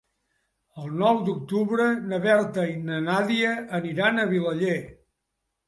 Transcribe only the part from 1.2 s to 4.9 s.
d'octubre na Berta i na Nàdia aniran a Vilaller.